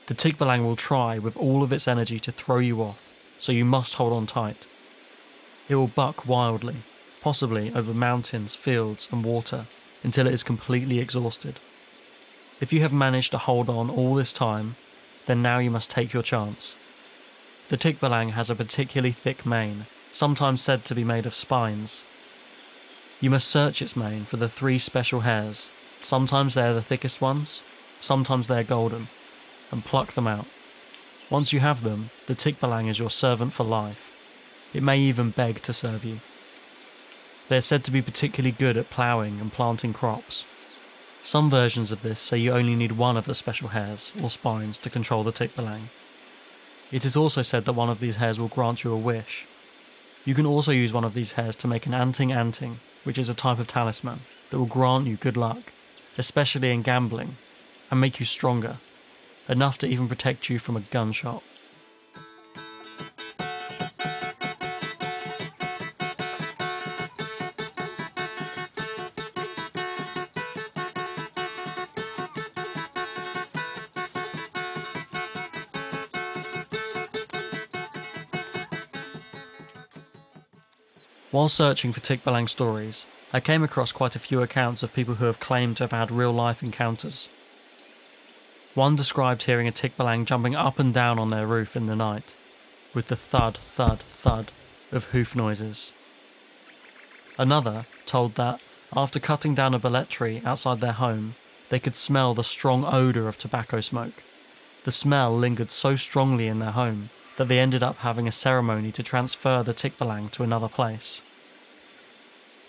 The 0.05 0.13
tikbalang 0.13 0.63
will 0.63 0.75
try 0.75 1.17
with 1.17 1.35
all 1.37 1.63
of 1.63 1.73
its 1.73 1.87
energy 1.87 2.19
to 2.19 2.31
throw 2.31 2.59
you 2.59 2.83
off, 2.83 3.01
so 3.39 3.51
you 3.51 3.65
must 3.65 3.95
hold 3.95 4.13
on 4.13 4.27
tight. 4.27 4.67
It 5.67 5.77
will 5.77 5.87
buck 5.87 6.27
wildly, 6.27 6.75
possibly 7.19 7.73
over 7.73 7.95
mountains, 7.95 8.55
fields, 8.55 9.07
and 9.11 9.25
water, 9.25 9.65
until 10.03 10.27
it 10.27 10.33
is 10.35 10.43
completely 10.43 10.99
exhausted. 10.99 11.55
If 12.61 12.71
you 12.71 12.81
have 12.81 12.93
managed 12.93 13.31
to 13.31 13.39
hold 13.39 13.71
on 13.71 13.89
all 13.89 14.13
this 14.13 14.31
time, 14.31 14.75
then 15.25 15.41
now 15.41 15.57
you 15.57 15.71
must 15.71 15.89
take 15.89 16.13
your 16.13 16.23
chance. 16.23 16.75
The 17.69 17.77
tikbalang 17.77 18.31
has 18.31 18.49
a 18.49 18.55
particularly 18.55 19.11
thick 19.11 19.45
mane, 19.45 19.85
sometimes 20.11 20.61
said 20.61 20.85
to 20.85 20.95
be 20.95 21.03
made 21.03 21.25
of 21.25 21.33
spines. 21.33 22.05
You 23.19 23.29
must 23.29 23.47
search 23.47 23.81
its 23.81 23.95
mane 23.95 24.25
for 24.25 24.37
the 24.37 24.49
three 24.49 24.77
special 24.77 25.21
hairs, 25.21 25.71
sometimes 26.01 26.53
they 26.53 26.67
are 26.67 26.73
the 26.73 26.81
thickest 26.81 27.21
ones, 27.21 27.63
sometimes 27.99 28.47
they 28.47 28.59
are 28.59 28.63
golden, 28.63 29.07
and 29.71 29.83
pluck 29.83 30.13
them 30.13 30.27
out. 30.27 30.45
Once 31.29 31.51
you 31.51 31.59
have 31.59 31.81
them, 31.81 32.11
the 32.27 32.35
tikbalang 32.35 32.87
is 32.87 32.99
your 32.99 33.09
servant 33.09 33.51
for 33.53 33.63
life. 33.63 34.11
It 34.73 34.83
may 34.83 34.99
even 34.99 35.31
beg 35.31 35.61
to 35.63 35.73
serve 35.73 36.05
you. 36.05 36.19
They 37.47 37.57
are 37.57 37.61
said 37.61 37.83
to 37.85 37.91
be 37.91 38.01
particularly 38.01 38.51
good 38.51 38.77
at 38.77 38.89
ploughing 38.89 39.39
and 39.39 39.51
planting 39.51 39.93
crops. 39.93 40.54
Some 41.25 41.49
versions 41.49 41.91
of 41.91 42.03
this 42.03 42.21
say 42.21 42.37
you 42.37 42.51
only 42.51 42.75
need 42.75 42.91
one 42.91 43.17
of 43.17 43.25
the 43.25 43.33
special 43.33 43.69
hairs 43.69 44.13
or 44.21 44.29
spines 44.29 44.77
to 44.77 44.91
control 44.91 45.23
the 45.23 45.31
tikbalang. 45.31 45.89
It 46.91 47.03
is 47.03 47.17
also 47.17 47.41
said 47.41 47.65
that 47.65 47.73
one 47.73 47.89
of 47.89 47.99
these 47.99 48.17
hairs 48.17 48.39
will 48.39 48.47
grant 48.47 48.83
you 48.83 48.93
a 48.93 48.97
wish. 48.97 49.47
You 50.23 50.35
can 50.35 50.45
also 50.45 50.71
use 50.71 50.93
one 50.93 51.03
of 51.03 51.15
these 51.15 51.31
hairs 51.31 51.55
to 51.55 51.67
make 51.67 51.87
an 51.87 51.95
anting 51.95 52.31
anting, 52.31 52.77
which 53.05 53.17
is 53.17 53.27
a 53.27 53.33
type 53.33 53.57
of 53.57 53.65
talisman 53.67 54.19
that 54.51 54.59
will 54.59 54.67
grant 54.67 55.07
you 55.07 55.15
good 55.15 55.35
luck, 55.35 55.73
especially 56.15 56.69
in 56.69 56.83
gambling, 56.83 57.37
and 57.89 57.99
make 57.99 58.19
you 58.19 58.25
stronger, 58.27 58.77
enough 59.49 59.79
to 59.79 59.87
even 59.87 60.07
protect 60.07 60.51
you 60.51 60.59
from 60.59 60.77
a 60.77 60.81
gunshot. 60.81 61.41
While 81.35 81.49
searching 81.49 81.91
for 81.91 81.99
Tikbalang 81.99 82.47
stories, 82.47 83.07
I 83.33 83.41
came 83.41 83.61
across 83.61 83.91
quite 83.91 84.15
a 84.15 84.19
few 84.19 84.41
accounts 84.41 84.83
of 84.83 84.93
people 84.93 85.15
who 85.15 85.25
have 85.25 85.41
claimed 85.41 85.75
to 85.75 85.83
have 85.83 85.91
had 85.91 86.09
real 86.09 86.31
life 86.31 86.63
encounters. 86.63 87.27
One 88.73 88.95
described 88.95 89.43
hearing 89.43 89.67
a 89.67 89.73
Tikbalang 89.73 90.27
jumping 90.27 90.55
up 90.55 90.79
and 90.79 90.93
down 90.93 91.19
on 91.19 91.31
their 91.31 91.45
roof 91.45 91.75
in 91.75 91.87
the 91.87 91.95
night, 91.97 92.35
with 92.93 93.09
the 93.09 93.17
thud, 93.17 93.57
thud, 93.57 93.99
thud 93.99 94.53
of 94.93 95.11
hoof 95.11 95.35
noises. 95.35 95.91
Another 97.37 97.85
told 98.05 98.35
that 98.35 98.61
After 98.95 99.19
cutting 99.19 99.53
down 99.53 99.73
a 99.73 99.79
balete 99.79 100.07
tree 100.07 100.41
outside 100.45 100.79
their 100.79 100.93
home, 100.93 101.35
they 101.67 101.81
could 101.81 101.97
smell 101.97 102.33
the 102.33 102.45
strong 102.45 102.85
odour 102.85 103.27
of 103.27 103.37
tobacco 103.37 103.81
smoke. 103.81 104.23
The 104.85 104.93
smell 104.93 105.37
lingered 105.37 105.73
so 105.73 105.97
strongly 105.97 106.47
in 106.47 106.59
their 106.59 106.71
home 106.71 107.09
that 107.37 107.47
they 107.47 107.59
ended 107.59 107.83
up 107.83 107.97
having 107.97 108.27
a 108.27 108.31
ceremony 108.31 108.91
to 108.93 109.03
transfer 109.03 109.61
the 109.63 109.73
Tikbalang 109.73 110.31
to 110.31 110.43
another 110.43 110.67
place. 110.67 111.21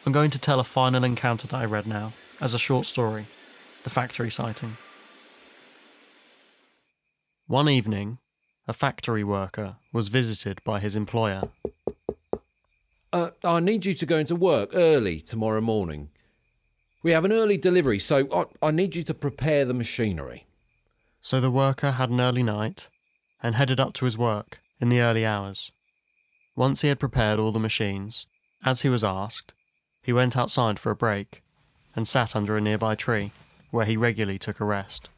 I'm 0.05 0.13
going 0.13 0.31
to 0.31 0.39
tell 0.39 0.61
a 0.61 0.65
final 0.65 1.05
encounter 1.05 1.47
that 1.49 1.57
I 1.57 1.65
read 1.65 1.87
now, 1.87 2.13
as 2.41 2.55
a 2.55 2.59
short 2.59 2.87
story 2.87 3.27
the 3.85 3.91
factory 3.91 4.31
sighting. 4.33 4.77
One 7.47 7.69
evening, 7.69 8.19
a 8.67 8.73
factory 8.73 9.23
worker 9.23 9.77
was 9.93 10.09
visited 10.09 10.59
by 10.65 10.81
his 10.81 10.97
employer. 10.97 11.43
Uh, 13.13 13.31
I 13.45 13.61
need 13.61 13.87
you 13.87 13.95
to 13.95 14.05
go 14.05 14.19
into 14.19 14.35
work 14.35 14.71
early 14.75 15.21
tomorrow 15.21 15.61
morning. 15.61 16.09
We 17.05 17.13
have 17.13 17.25
an 17.25 17.33
early 17.33 17.57
delivery, 17.57 18.01
so 18.01 18.27
I, 18.63 18.67
I 18.67 18.71
need 18.73 18.97
you 18.97 19.05
to 19.05 19.15
prepare 19.15 19.65
the 19.65 19.75
machinery. 19.75 20.43
So 21.23 21.41
the 21.41 21.53
worker 21.53 21.93
had 21.93 22.11
an 22.11 22.21
early 22.21 22.43
night 22.43 22.89
and 23.43 23.55
headed 23.55 23.81
up 23.81 23.95
to 23.95 24.05
his 24.05 24.19
work 24.19 24.59
in 24.81 24.88
the 24.88 25.00
early 25.00 25.25
hours. 25.25 25.71
Once 26.57 26.81
he 26.81 26.88
had 26.88 26.99
prepared 26.99 27.38
all 27.38 27.52
the 27.52 27.59
machines, 27.59 28.26
as 28.64 28.81
he 28.81 28.88
was 28.88 29.05
asked, 29.05 29.52
he 30.05 30.12
went 30.12 30.37
outside 30.37 30.78
for 30.78 30.90
a 30.90 30.97
break 30.97 31.40
and 31.95 32.07
sat 32.07 32.37
under 32.37 32.57
a 32.57 32.61
nearby 32.61 32.95
tree 32.95 33.33
where 33.71 33.87
he 33.87 33.97
regularly 33.97 34.38
took 34.38 34.61
a 34.61 34.64
rest. 34.64 35.09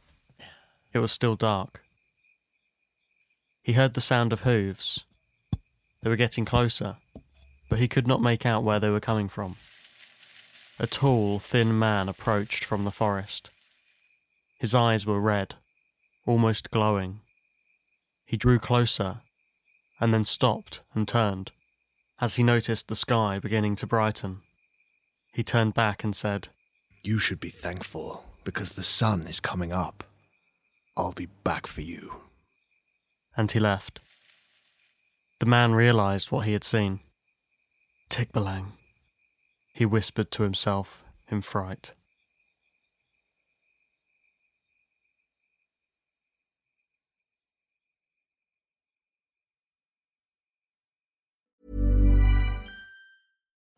It 0.94 0.98
was 0.98 1.12
still 1.12 1.36
dark. 1.36 1.80
He 3.62 3.74
heard 3.74 3.94
the 3.94 4.00
sound 4.00 4.32
of 4.32 4.40
hooves. 4.40 5.04
They 6.02 6.10
were 6.10 6.16
getting 6.16 6.44
closer, 6.44 6.96
but 7.68 7.78
he 7.78 7.88
could 7.88 8.06
not 8.06 8.22
make 8.22 8.46
out 8.46 8.64
where 8.64 8.80
they 8.80 8.90
were 8.90 9.00
coming 9.00 9.28
from. 9.28 9.56
A 10.80 10.86
tall, 10.86 11.38
thin 11.38 11.78
man 11.78 12.08
approached 12.08 12.64
from 12.64 12.84
the 12.84 12.90
forest. 12.90 13.50
His 14.58 14.74
eyes 14.74 15.04
were 15.04 15.20
red, 15.20 15.54
almost 16.24 16.70
glowing. 16.70 17.16
He 18.28 18.36
drew 18.36 18.58
closer 18.58 19.16
and 20.00 20.12
then 20.12 20.26
stopped 20.26 20.80
and 20.94 21.08
turned 21.08 21.50
as 22.20 22.34
he 22.36 22.42
noticed 22.42 22.88
the 22.88 22.94
sky 22.94 23.38
beginning 23.42 23.74
to 23.76 23.86
brighten. 23.86 24.36
He 25.32 25.42
turned 25.42 25.72
back 25.72 26.04
and 26.04 26.14
said, 26.14 26.48
You 27.02 27.18
should 27.18 27.40
be 27.40 27.48
thankful 27.48 28.22
because 28.44 28.72
the 28.72 28.84
sun 28.84 29.26
is 29.26 29.40
coming 29.40 29.72
up. 29.72 30.04
I'll 30.94 31.12
be 31.12 31.28
back 31.42 31.66
for 31.66 31.80
you. 31.80 32.12
and 33.36 33.50
he 33.52 33.60
left. 33.60 34.00
The 35.38 35.46
man 35.46 35.72
realized 35.72 36.30
what 36.30 36.44
he 36.44 36.52
had 36.52 36.64
seen. 36.64 36.98
Tikbalang, 38.10 38.72
he 39.74 39.86
whispered 39.86 40.30
to 40.32 40.42
himself 40.42 41.02
in 41.30 41.40
fright. 41.42 41.92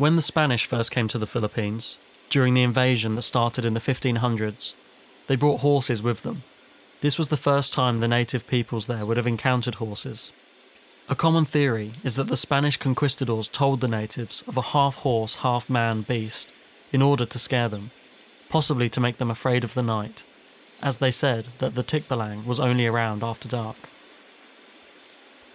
When 0.00 0.16
the 0.16 0.22
Spanish 0.22 0.64
first 0.64 0.90
came 0.90 1.08
to 1.08 1.18
the 1.18 1.26
Philippines, 1.26 1.98
during 2.30 2.54
the 2.54 2.62
invasion 2.62 3.16
that 3.16 3.22
started 3.22 3.66
in 3.66 3.74
the 3.74 3.80
1500s, 3.80 4.72
they 5.26 5.36
brought 5.36 5.60
horses 5.60 6.02
with 6.02 6.22
them. 6.22 6.42
This 7.02 7.18
was 7.18 7.28
the 7.28 7.36
first 7.36 7.74
time 7.74 8.00
the 8.00 8.08
native 8.08 8.46
peoples 8.46 8.86
there 8.86 9.04
would 9.04 9.18
have 9.18 9.26
encountered 9.26 9.74
horses. 9.74 10.32
A 11.10 11.14
common 11.14 11.44
theory 11.44 11.90
is 12.02 12.16
that 12.16 12.28
the 12.28 12.38
Spanish 12.38 12.78
conquistadors 12.78 13.46
told 13.50 13.82
the 13.82 13.88
natives 13.88 14.42
of 14.48 14.56
a 14.56 14.72
half 14.72 14.94
horse, 14.94 15.34
half 15.44 15.68
man 15.68 16.00
beast 16.00 16.50
in 16.92 17.02
order 17.02 17.26
to 17.26 17.38
scare 17.38 17.68
them, 17.68 17.90
possibly 18.48 18.88
to 18.88 19.00
make 19.00 19.18
them 19.18 19.30
afraid 19.30 19.64
of 19.64 19.74
the 19.74 19.82
night, 19.82 20.24
as 20.82 20.96
they 20.96 21.10
said 21.10 21.44
that 21.58 21.74
the 21.74 21.84
Tikbalang 21.84 22.46
was 22.46 22.58
only 22.58 22.86
around 22.86 23.22
after 23.22 23.50
dark. 23.50 23.76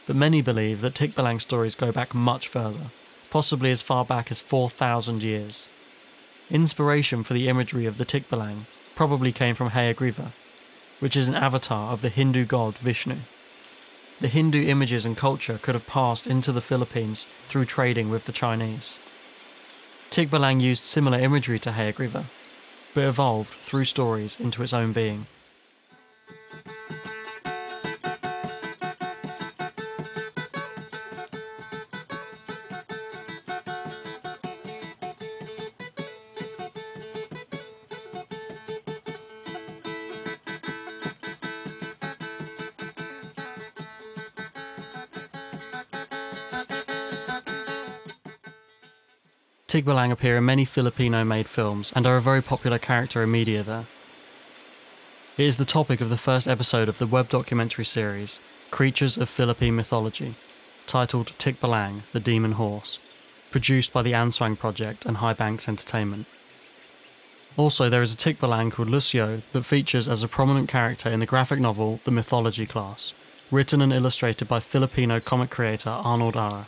But 0.06 0.16
many 0.16 0.44
believe 0.44 0.82
that 0.82 0.94
Tikbalang 0.94 1.42
stories 1.42 1.74
go 1.74 1.92
back 1.92 2.14
much 2.14 2.48
further, 2.48 2.92
possibly 3.30 3.72
as 3.72 3.82
far 3.82 4.06
back 4.06 4.32
as 4.32 4.42
4,000 4.42 5.22
years. 5.22 5.70
Inspiration 6.50 7.24
for 7.24 7.34
the 7.34 7.48
imagery 7.48 7.86
of 7.86 7.98
the 7.98 8.06
Tikbalang 8.06 8.66
probably 8.96 9.32
came 9.32 9.56
from 9.56 9.72
Hayagriva, 9.72 10.32
which 11.00 11.16
is 11.16 11.28
an 11.28 11.36
avatar 11.36 11.92
of 11.92 12.02
the 12.02 12.10
Hindu 12.10 12.46
god 12.46 12.78
Vishnu. 12.78 13.18
The 14.22 14.28
Hindu 14.30 14.66
images 14.66 15.06
and 15.06 15.18
culture 15.18 15.58
could 15.62 15.76
have 15.76 15.88
passed 15.88 16.26
into 16.26 16.52
the 16.52 16.62
Philippines 16.62 17.26
through 17.48 17.66
trading 17.66 18.10
with 18.10 18.26
the 18.26 18.32
Chinese. 18.32 19.00
Tikbalang 20.10 20.62
used 20.62 20.86
similar 20.86 21.20
imagery 21.20 21.60
to 21.60 21.72
Hayagriva, 21.72 22.26
but 22.94 23.04
evolved 23.04 23.50
through 23.50 23.86
stories 23.86 24.40
into 24.40 24.64
its 24.64 24.72
own 24.72 24.94
being. 24.94 25.26
Tigbalang 49.76 50.10
appear 50.10 50.38
in 50.38 50.46
many 50.46 50.64
Filipino 50.64 51.26
made 51.26 51.48
films 51.48 51.92
and 51.94 52.08
are 52.08 52.16
a 52.16 52.22
very 52.22 52.42
popular 52.42 52.80
character 52.80 53.22
in 53.22 53.30
media 53.30 53.62
there. 53.62 53.84
It 55.38 55.44
is 55.44 55.58
the 55.58 55.66
topic 55.66 56.00
of 56.00 56.10
the 56.10 56.16
first 56.16 56.48
episode 56.48 56.88
of 56.88 56.98
the 56.98 57.06
web 57.06 57.28
documentary 57.28 57.84
series 57.84 58.40
Creatures 58.72 59.18
of 59.18 59.28
Philippine 59.28 59.76
Mythology, 59.76 60.36
titled 60.88 61.34
Tikbalang, 61.40 62.10
the 62.14 62.22
Demon 62.22 62.54
Horse, 62.54 63.00
produced 63.52 63.92
by 63.92 64.02
the 64.02 64.14
Aswang 64.14 64.58
Project 64.58 65.06
and 65.06 65.18
High 65.18 65.34
Banks 65.34 65.68
Entertainment. 65.68 66.26
Also, 67.58 67.90
there 67.90 68.02
is 68.02 68.14
a 68.14 68.16
Tikbalang 68.16 68.72
called 68.72 68.90
Lucio 68.90 69.42
that 69.52 69.66
features 69.66 70.08
as 70.08 70.24
a 70.24 70.30
prominent 70.30 70.70
character 70.70 71.10
in 71.10 71.20
the 71.20 71.26
graphic 71.26 71.60
novel 71.60 72.00
The 72.06 72.12
Mythology 72.12 72.66
Class, 72.66 73.14
written 73.52 73.82
and 73.82 73.92
illustrated 73.92 74.48
by 74.48 74.62
Filipino 74.62 75.20
comic 75.20 75.50
creator 75.50 75.90
Arnold 75.90 76.38
Arre. 76.38 76.68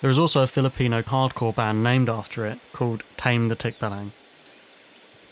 There 0.00 0.10
is 0.10 0.18
also 0.18 0.42
a 0.42 0.46
Filipino 0.46 1.02
hardcore 1.02 1.54
band 1.54 1.84
named 1.84 2.08
after 2.08 2.46
it 2.46 2.58
called 2.72 3.02
Tame 3.18 3.48
the 3.48 3.56
Tikbalang. 3.56 4.12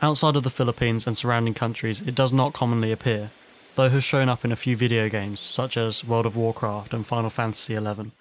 Outside 0.03 0.37
of 0.37 0.45
the 0.45 0.51
Philippines 0.51 1.07
and 1.07 1.17
surrounding 1.17 1.55
countries, 1.55 2.03
it 2.03 2.15
does 2.15 2.35
not 2.35 2.53
commonly 2.53 2.93
appear, 2.93 3.31
though 3.77 3.89
has 3.89 4.05
shown 4.05 4.29
up 4.29 4.45
in 4.45 4.53
a 4.53 4.57
few 4.57 4.77
video 4.77 5.09
games 5.09 5.41
such 5.41 5.79
as 5.79 6.05
World 6.05 6.27
of 6.27 6.37
Warcraft 6.37 6.93
and 6.93 7.07
Final 7.07 7.31
Fantasy 7.31 7.77
XI. 7.77 8.13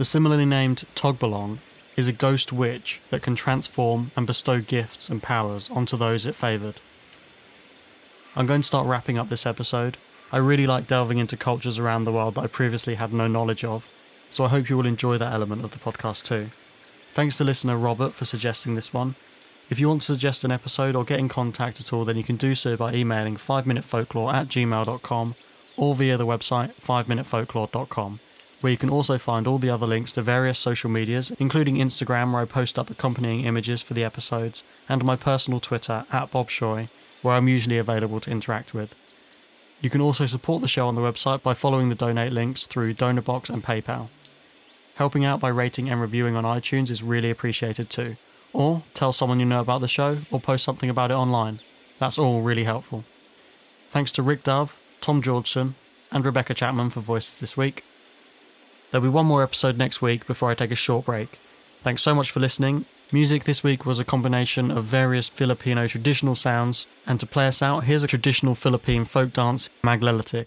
The 0.00 0.06
similarly 0.06 0.46
named 0.46 0.84
Togbalong 0.94 1.58
is 1.94 2.08
a 2.08 2.12
ghost 2.14 2.54
witch 2.54 3.02
that 3.10 3.20
can 3.20 3.36
transform 3.36 4.12
and 4.16 4.26
bestow 4.26 4.62
gifts 4.62 5.10
and 5.10 5.22
powers 5.22 5.68
onto 5.68 5.94
those 5.94 6.24
it 6.24 6.34
favoured. 6.34 6.76
I'm 8.34 8.46
going 8.46 8.62
to 8.62 8.66
start 8.66 8.86
wrapping 8.86 9.18
up 9.18 9.28
this 9.28 9.44
episode. 9.44 9.98
I 10.32 10.38
really 10.38 10.66
like 10.66 10.86
delving 10.86 11.18
into 11.18 11.36
cultures 11.36 11.78
around 11.78 12.04
the 12.04 12.12
world 12.12 12.36
that 12.36 12.44
I 12.44 12.46
previously 12.46 12.94
had 12.94 13.12
no 13.12 13.28
knowledge 13.28 13.62
of, 13.62 13.90
so 14.30 14.42
I 14.42 14.48
hope 14.48 14.70
you 14.70 14.78
will 14.78 14.86
enjoy 14.86 15.18
that 15.18 15.34
element 15.34 15.64
of 15.64 15.72
the 15.72 15.78
podcast 15.78 16.24
too. 16.24 16.46
Thanks 17.12 17.36
to 17.36 17.44
listener 17.44 17.76
Robert 17.76 18.14
for 18.14 18.24
suggesting 18.24 18.76
this 18.76 18.94
one. 18.94 19.16
If 19.68 19.78
you 19.78 19.88
want 19.90 20.00
to 20.00 20.14
suggest 20.14 20.44
an 20.44 20.50
episode 20.50 20.96
or 20.96 21.04
get 21.04 21.18
in 21.20 21.28
contact 21.28 21.78
at 21.78 21.92
all, 21.92 22.06
then 22.06 22.16
you 22.16 22.24
can 22.24 22.36
do 22.36 22.54
so 22.54 22.74
by 22.74 22.94
emailing 22.94 23.36
5minutefolklore 23.36 24.32
at 24.32 24.48
gmail.com 24.48 25.34
or 25.76 25.94
via 25.94 26.16
the 26.16 26.26
website 26.26 26.72
5minutefolklore.com, 26.80 28.20
where 28.60 28.70
you 28.70 28.76
can 28.76 28.90
also 28.90 29.18
find 29.18 29.46
all 29.46 29.58
the 29.58 29.70
other 29.70 29.86
links 29.86 30.12
to 30.12 30.22
various 30.22 30.58
social 30.58 30.90
medias, 30.90 31.30
including 31.38 31.76
Instagram, 31.76 32.32
where 32.32 32.42
I 32.42 32.46
post 32.46 32.78
up 32.78 32.90
accompanying 32.90 33.44
images 33.44 33.82
for 33.82 33.94
the 33.94 34.04
episodes, 34.04 34.62
and 34.88 35.04
my 35.04 35.16
personal 35.16 35.60
Twitter, 35.60 36.04
at 36.12 36.30
Bob 36.30 36.50
where 37.22 37.34
I'm 37.34 37.48
usually 37.48 37.78
available 37.78 38.20
to 38.20 38.30
interact 38.30 38.74
with. 38.74 38.94
You 39.80 39.88
can 39.88 40.00
also 40.00 40.26
support 40.26 40.60
the 40.60 40.68
show 40.68 40.88
on 40.88 40.94
the 40.94 41.00
website 41.00 41.42
by 41.42 41.54
following 41.54 41.88
the 41.88 41.94
donate 41.94 42.32
links 42.32 42.66
through 42.66 42.94
Donorbox 42.94 43.48
and 43.48 43.64
PayPal. 43.64 44.08
Helping 44.96 45.24
out 45.24 45.40
by 45.40 45.48
rating 45.48 45.88
and 45.88 46.00
reviewing 46.00 46.36
on 46.36 46.44
iTunes 46.44 46.90
is 46.90 47.02
really 47.02 47.30
appreciated 47.30 47.88
too. 47.88 48.16
Or 48.52 48.82
tell 48.92 49.12
someone 49.12 49.40
you 49.40 49.46
know 49.46 49.60
about 49.60 49.80
the 49.80 49.88
show, 49.88 50.18
or 50.30 50.40
post 50.40 50.64
something 50.64 50.90
about 50.90 51.10
it 51.10 51.14
online. 51.14 51.60
That's 51.98 52.18
all 52.18 52.42
really 52.42 52.64
helpful. 52.64 53.04
Thanks 53.90 54.10
to 54.12 54.22
Rick 54.22 54.44
Dove, 54.44 54.78
Tom 55.00 55.22
Georgeson, 55.22 55.74
and 56.12 56.24
Rebecca 56.24 56.52
Chapman 56.52 56.90
for 56.90 57.00
voices 57.00 57.40
this 57.40 57.56
week. 57.56 57.84
There'll 58.90 59.06
be 59.06 59.08
one 59.08 59.26
more 59.26 59.42
episode 59.42 59.78
next 59.78 60.02
week 60.02 60.26
before 60.26 60.50
I 60.50 60.54
take 60.54 60.72
a 60.72 60.76
short 60.76 61.06
break. 61.06 61.38
Thanks 61.82 62.02
so 62.02 62.14
much 62.14 62.30
for 62.30 62.40
listening. 62.40 62.86
Music 63.12 63.44
this 63.44 63.62
week 63.62 63.86
was 63.86 63.98
a 63.98 64.04
combination 64.04 64.70
of 64.70 64.84
various 64.84 65.28
Filipino 65.28 65.86
traditional 65.86 66.34
sounds, 66.34 66.86
and 67.06 67.18
to 67.20 67.26
play 67.26 67.46
us 67.46 67.62
out, 67.62 67.84
here's 67.84 68.04
a 68.04 68.08
traditional 68.08 68.54
Philippine 68.54 69.04
folk 69.04 69.32
dance, 69.32 69.70
Maglalatik. 69.82 70.46